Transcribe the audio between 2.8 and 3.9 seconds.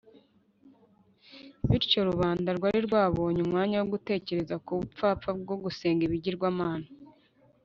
rwabonye umwanya wo